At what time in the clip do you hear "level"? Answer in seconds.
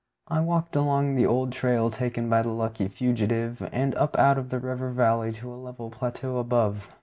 5.53-5.91